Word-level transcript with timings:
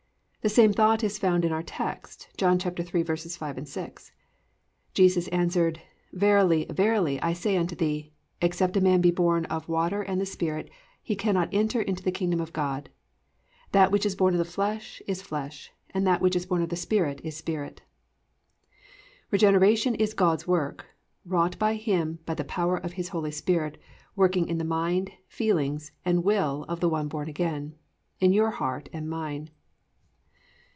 The 0.43 0.49
same 0.49 0.73
thought 0.73 1.03
is 1.03 1.19
found 1.19 1.45
in 1.45 1.51
our 1.51 1.61
text, 1.61 2.27
John 2.35 2.57
3:5, 2.57 3.67
6: 3.67 4.11
+"Jesus 4.95 5.27
answered, 5.27 5.81
Verily, 6.13 6.65
verily, 6.67 7.21
I 7.21 7.31
say 7.31 7.55
unto 7.57 7.75
thee, 7.75 8.11
except 8.41 8.75
a 8.75 8.81
man 8.81 9.01
be 9.01 9.11
born 9.11 9.45
of 9.45 9.69
water 9.69 10.01
and 10.01 10.19
the 10.19 10.25
Spirit 10.25 10.71
he 11.03 11.15
cannot 11.15 11.49
enter 11.53 11.79
into 11.79 12.01
the 12.01 12.11
kingdom 12.11 12.41
of 12.41 12.53
God. 12.53 12.89
That 13.71 13.91
which 13.91 14.03
is 14.03 14.15
born 14.15 14.33
of 14.33 14.39
the 14.39 14.43
flesh 14.51 14.99
is 15.05 15.21
flesh; 15.21 15.71
and 15.91 16.07
that 16.07 16.21
which 16.21 16.35
is 16.35 16.47
born 16.47 16.63
of 16.63 16.69
the 16.69 16.75
Spirit 16.75 17.21
is 17.23 17.37
Spirit."+ 17.37 17.81
_Regeneration 19.31 19.93
is 19.99 20.15
God's 20.15 20.47
work; 20.47 20.87
wrought 21.23 21.59
by 21.59 21.75
Him 21.75 22.17
by 22.25 22.33
the 22.33 22.43
power 22.43 22.77
of 22.77 22.93
His 22.93 23.09
Holy 23.09 23.29
Spirit 23.29 23.77
working 24.15 24.47
in 24.47 24.57
the 24.57 24.63
mind, 24.63 25.11
feelings 25.27 25.91
and 26.03 26.23
will 26.23 26.65
of 26.67 26.79
the 26.79 26.89
one 26.89 27.07
born 27.09 27.31
again_, 27.31 27.73
in 28.19 28.33
your 28.33 28.49
heart 28.49 28.89
and 28.91 29.07
mine. 29.07 29.51